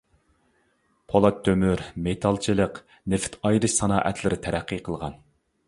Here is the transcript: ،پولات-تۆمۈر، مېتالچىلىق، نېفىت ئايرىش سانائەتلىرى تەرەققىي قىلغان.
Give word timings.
،پولات-تۆمۈر، 1.13 1.83
مېتالچىلىق، 2.07 2.81
نېفىت 3.15 3.39
ئايرىش 3.49 3.77
سانائەتلىرى 3.77 4.43
تەرەققىي 4.49 4.85
قىلغان. 4.89 5.19